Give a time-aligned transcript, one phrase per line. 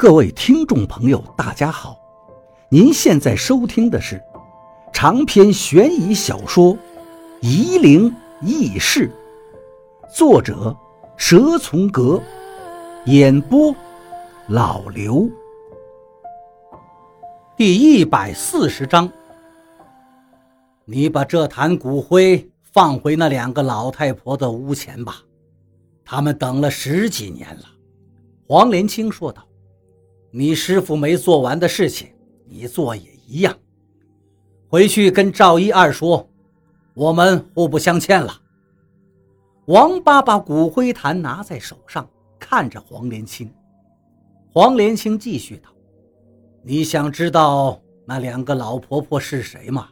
[0.00, 1.94] 各位听众朋友，大家好！
[2.70, 4.18] 您现在收听的是
[4.94, 6.72] 长篇悬疑小说
[7.42, 8.10] 《夷陵
[8.40, 9.12] 轶事》，
[10.16, 10.74] 作者
[11.18, 12.18] 蛇从阁，
[13.04, 13.76] 演播
[14.48, 15.28] 老刘。
[17.54, 19.12] 第一百四十章，
[20.86, 25.16] 你把这坛骨灰放回那两个老太婆的屋前吧，
[26.06, 27.64] 他们等了十几年了。”
[28.48, 29.44] 黄连清说道。
[30.32, 32.08] 你师傅没做完的事情，
[32.46, 33.56] 你做也一样。
[34.68, 36.28] 回去跟赵一二说，
[36.94, 38.32] 我们互不相欠了。
[39.66, 43.52] 王八把骨灰坛拿在手上，看着黄连清。
[44.52, 45.70] 黄连清继续道
[46.62, 49.88] ：“你想知道那两个老婆婆是谁吗？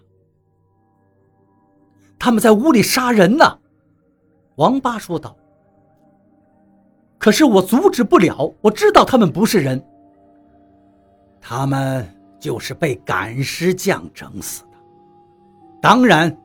[2.17, 3.45] 他们在屋里杀人呢。”
[4.55, 5.37] 王八说道。
[7.19, 9.85] “可是我阻止不了，我知道他们不是人。”
[11.51, 12.07] 他们
[12.39, 14.77] 就是被赶尸匠整死的，
[15.81, 16.37] 当然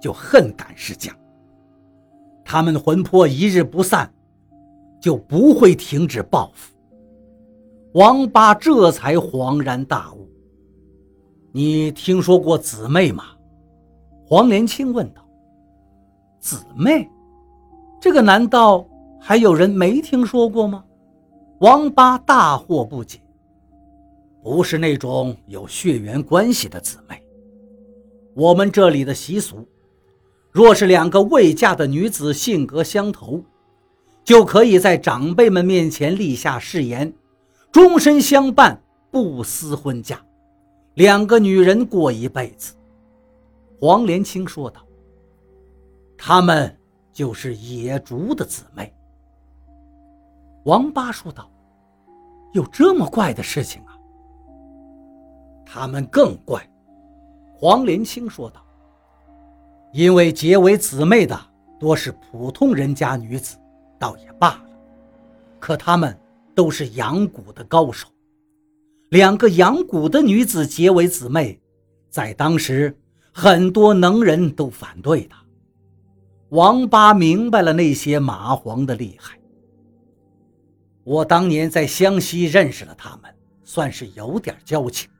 [0.00, 1.12] 就恨赶尸匠。
[2.44, 4.08] 他们魂魄一日不散，
[5.00, 6.72] 就不会停止报复。
[7.94, 10.30] 王八这才恍然大悟
[11.50, 13.24] ：“你听说过姊妹吗？”
[14.24, 15.28] 黄连清问道。
[16.38, 17.10] “姊妹，
[18.00, 18.86] 这个难道
[19.18, 20.84] 还有人没听说过吗？”
[21.58, 23.18] 王八大惑不解。
[24.42, 27.22] 不是那种有血缘关系的姊妹。
[28.34, 29.66] 我们这里的习俗，
[30.52, 33.42] 若是两个未嫁的女子性格相投，
[34.24, 37.12] 就可以在长辈们面前立下誓言，
[37.72, 38.80] 终身相伴，
[39.10, 40.24] 不思婚嫁，
[40.94, 42.74] 两个女人过一辈子。
[43.80, 44.80] 黄连清说道
[46.16, 46.76] ：“他们
[47.12, 48.92] 就是野竹的姊妹。”
[50.64, 51.50] 王八说道
[52.54, 53.82] ：“有这么怪的事情？”
[55.70, 56.66] 他们更怪，
[57.54, 58.64] 黄连清说道
[59.92, 61.38] ：“因为结为姊妹的
[61.78, 63.58] 多是普通人家女子，
[63.98, 64.70] 倒也罢了。
[65.60, 66.18] 可他们
[66.54, 68.08] 都是养蛊的高手，
[69.10, 71.60] 两个养蛊的女子结为姊妹，
[72.08, 72.96] 在当时
[73.30, 75.36] 很多能人都反对的。”
[76.48, 79.38] 王八明白了那些蚂蟥的厉害。
[81.04, 83.30] 我当年在湘西认识了他们，
[83.64, 85.10] 算是有点交情。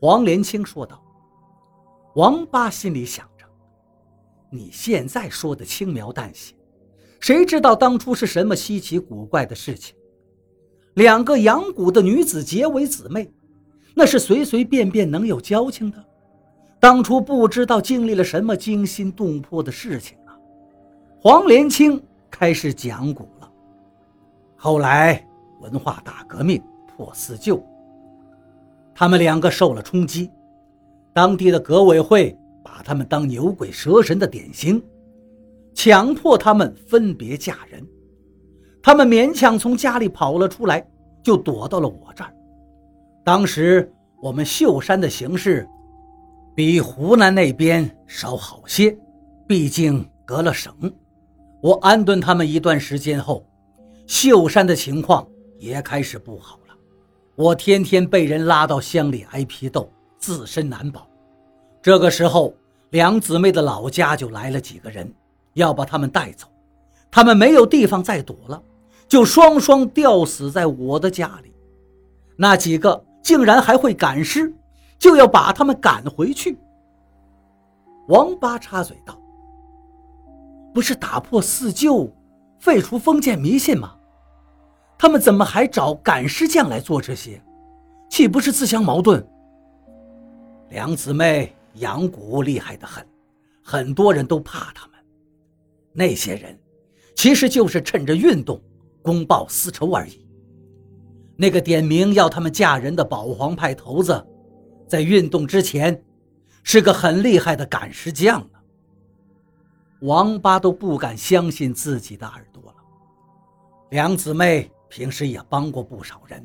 [0.00, 1.02] 黄连清说道
[2.16, 3.44] ：“王八心里想着，
[4.50, 6.54] 你现在说的轻描淡写，
[7.20, 9.94] 谁知道当初是什么稀奇古怪的事情？
[10.94, 13.30] 两个养蛊的女子结为姊妹，
[13.94, 16.02] 那是随随便便能有交情的？
[16.80, 20.32] 当初不知道经历了什么惊心动魄的事情啊！”
[21.20, 23.52] 黄连清开始讲古了。
[24.56, 25.22] 后来
[25.60, 27.62] 文化大革命破四旧。
[29.00, 30.30] 他们两个受了冲击，
[31.14, 34.82] 当地的革委会把他们当牛鬼蛇神的典型，
[35.72, 37.82] 强迫他们分别嫁人。
[38.82, 40.86] 他们勉强从家里跑了出来，
[41.22, 42.30] 就躲到了我这儿。
[43.24, 43.90] 当时
[44.20, 45.66] 我们秀山的形势
[46.54, 48.94] 比湖南那边稍好些，
[49.48, 50.74] 毕竟隔了省。
[51.62, 53.46] 我安顿他们一段时间后，
[54.06, 55.26] 秀山的情况
[55.58, 56.59] 也开始不好。
[57.36, 61.06] 我天天被人拉到乡里挨批斗，自身难保。
[61.80, 62.54] 这个时候，
[62.90, 65.10] 两姊妹的老家就来了几个人，
[65.54, 66.46] 要把他们带走。
[67.10, 68.62] 他们没有地方再躲了，
[69.08, 71.52] 就双双吊死在我的家里。
[72.36, 74.54] 那几个竟然还会赶尸，
[74.98, 76.58] 就要把他们赶回去。
[78.08, 79.18] 王八插嘴道
[80.74, 82.12] ：“不是打破四旧，
[82.58, 83.94] 废除封建迷信吗？”
[85.00, 87.42] 他们怎么还找赶尸匠来做这些？
[88.10, 89.26] 岂不是自相矛盾？
[90.68, 93.06] 两姊妹养蛊厉害的很，
[93.62, 94.98] 很多人都怕他们。
[95.94, 96.54] 那些人
[97.14, 98.60] 其实就是趁着运动
[99.00, 100.28] 公报私仇而已。
[101.34, 104.22] 那个点名要他们嫁人的保皇派头子，
[104.86, 106.04] 在运动之前
[106.62, 108.58] 是个很厉害的赶尸匠呢。
[110.02, 112.76] 王八都不敢相信自己的耳朵了。
[113.88, 114.70] 两姊妹。
[114.90, 116.44] 平时也帮过不少人，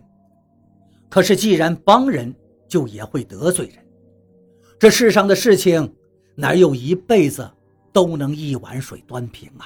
[1.09, 2.33] 可是既然帮人，
[2.67, 3.83] 就也会得罪人。
[4.77, 5.91] 这世上的事情，
[6.35, 7.49] 哪有一辈子
[7.91, 9.65] 都能一碗水端平啊？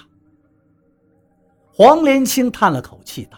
[1.73, 3.37] 黄连清叹了口气道：“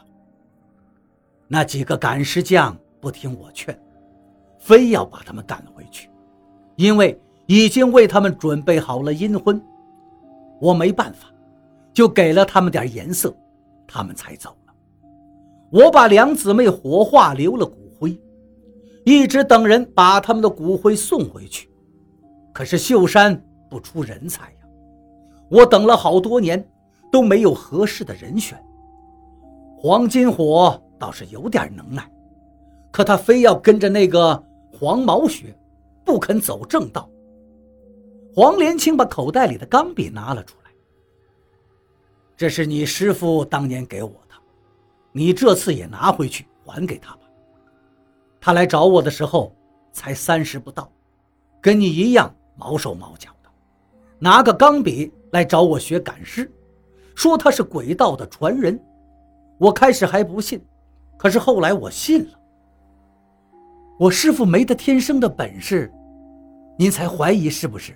[1.50, 3.78] 那几个赶尸匠不听我劝，
[4.60, 6.08] 非要把他们赶回去，
[6.76, 9.60] 因为已经为他们准备好了阴婚。
[10.60, 11.32] 我没办法，
[11.94, 13.36] 就给了他们点颜色，
[13.88, 14.56] 他们才走。”
[15.72, 18.20] 我把两姊妹火化，留了骨灰，
[19.06, 21.70] 一直等人把他们的骨灰送回去。
[22.54, 24.58] 可是秀山不出人才呀，
[25.50, 26.62] 我等了好多年
[27.10, 28.62] 都没有合适的人选。
[29.78, 32.12] 黄金火倒是有点能耐，
[32.92, 34.44] 可他非要跟着那个
[34.78, 35.58] 黄毛学，
[36.04, 37.10] 不肯走正道。
[38.36, 40.72] 黄连青把口袋里的钢笔拿了出来，
[42.36, 44.31] 这是你师傅当年给我的。
[45.12, 47.22] 你这次也拿回去还给他吧。
[48.40, 49.56] 他来找我的时候
[49.92, 50.92] 才三十不到，
[51.60, 53.50] 跟你一样毛手毛脚的，
[54.18, 56.52] 拿个钢笔来找我学赶尸，
[57.16, 58.80] 说他是鬼道的传人。
[59.58, 60.60] 我开始还不信，
[61.18, 62.40] 可是后来我信了。
[64.00, 65.92] 我师傅没得天生的本事，
[66.78, 67.96] 您才怀疑是不是？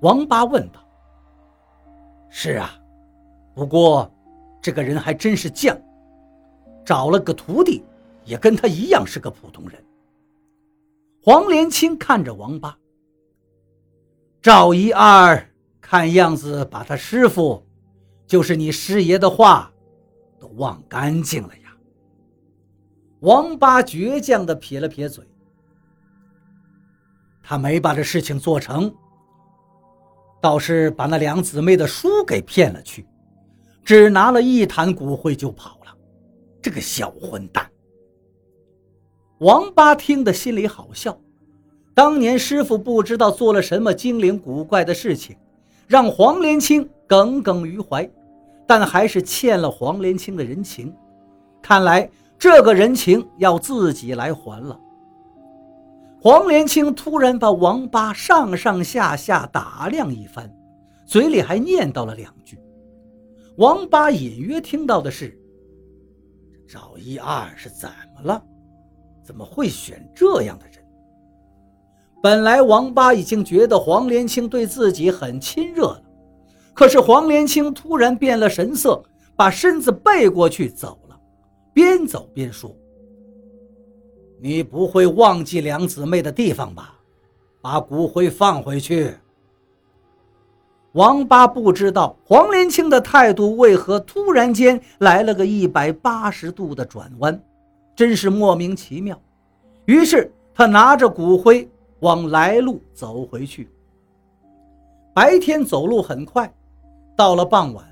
[0.00, 0.80] 王八问道。
[2.28, 2.76] 是啊，
[3.54, 4.10] 不过
[4.60, 5.78] 这个人还真是犟。
[6.84, 7.82] 找了个徒弟，
[8.24, 9.82] 也跟他一样是个普通人。
[11.22, 12.76] 黄连青看着王八，
[14.42, 15.50] 赵一二
[15.80, 17.64] 看样子把他师傅，
[18.26, 19.72] 就是你师爷的话，
[20.38, 21.74] 都忘干净了呀。
[23.20, 25.26] 王八倔强地撇了撇嘴，
[27.42, 28.94] 他没把这事情做成，
[30.42, 33.06] 倒是把那两姊妹的书给骗了去，
[33.82, 35.73] 只拿了一坛骨灰就跑。
[36.64, 37.70] 这个小混蛋！
[39.40, 41.20] 王八听得心里好笑。
[41.92, 45.36] 当年师傅不知道做了什么精灵古怪的事情，
[45.86, 48.10] 让黄连青耿耿于怀，
[48.66, 50.90] 但还是欠了黄连青的人情。
[51.60, 54.80] 看来这个人情要自己来还了。
[56.18, 60.50] 黄连青突然把王八上上下下打量一番，
[61.04, 62.58] 嘴里还念叨了两句。
[63.58, 65.38] 王八隐约听到的是。
[66.66, 68.42] 赵一二是怎么了？
[69.22, 70.84] 怎么会选这样的人？
[72.22, 76.02] 本来王八已经觉得黄连青对自己很亲热了，
[76.72, 79.02] 可是黄连青突然变了神色，
[79.36, 81.20] 把身子背过去走了，
[81.72, 82.74] 边走边说
[84.40, 86.98] ：“你不会忘记两姊妹的地方吧？
[87.60, 89.14] 把骨灰放回去。”
[90.94, 97.40] 王八不知道黄连青的态度为何突然间来了个一百八十度的转弯，
[97.96, 99.20] 真是莫名其妙。
[99.86, 101.68] 于是他拿着骨灰
[101.98, 103.68] 往来路走回去。
[105.12, 106.52] 白天走路很快，
[107.16, 107.84] 到了傍晚，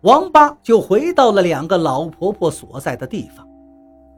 [0.00, 3.46] 王八就回到了两个老婆婆所在的地方。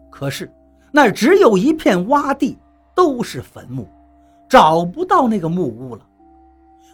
[0.08, 0.48] 可是
[0.92, 2.56] 那只有一片洼地，
[2.94, 3.88] 都是坟墓，
[4.48, 6.06] 找不到那个木屋了。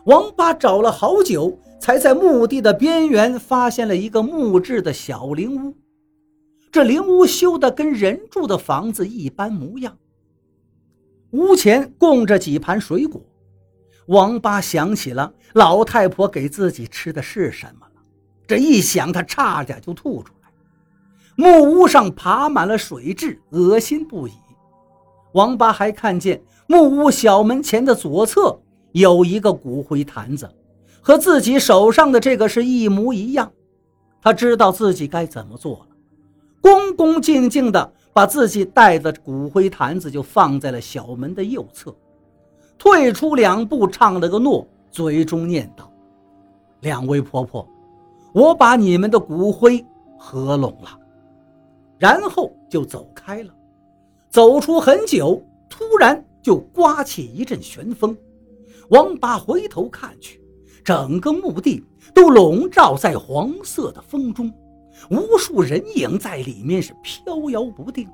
[0.06, 5.75] 王八找了好久，才在墓地的边缘发现了一个木质的小灵屋。
[6.70, 9.97] 这灵屋修得跟人住的房子一般模样。
[11.32, 13.20] 屋前供着几盘水果。
[14.06, 18.00] 王八想起了老太婆给自己吃的是什么了，
[18.47, 20.49] 这一想，他差点就吐出来。
[21.35, 24.32] 木屋上爬满了水蛭，恶心不已。
[25.32, 28.61] 王八还看见木屋小门前的左侧。
[28.96, 30.48] 有一个骨灰坛子，
[31.02, 33.52] 和自己手上的这个是一模一样。
[34.22, 35.96] 他知道自己该怎么做了，
[36.62, 41.94] 恭恭敬敬地把自己带的骨灰坛子就放在了小门的右侧，
[42.79, 45.93] 退出两步，唱了个诺，嘴中念道
[46.81, 47.69] ：“两位婆婆，
[48.32, 49.84] 我把你们的骨灰
[50.17, 50.98] 合拢了。”
[52.00, 53.53] 然后就走开了。
[54.31, 58.17] 走出很久，突然就刮起一阵旋风。
[58.91, 60.41] 王八回头看去，
[60.85, 64.53] 整个墓地都笼罩在黄色的风中，
[65.11, 68.09] 无数人影在里面是飘摇不定。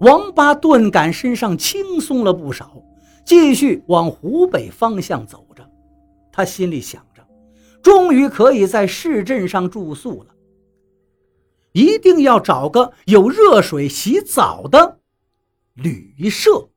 [0.00, 2.82] 王八顿感身上轻松了不少，
[3.24, 5.68] 继续往湖北方向走着。
[6.32, 7.22] 他心里想着，
[7.82, 10.34] 终于可以在市镇上住宿了，
[11.72, 15.00] 一定要找个有热水洗澡的
[15.74, 16.70] 旅社。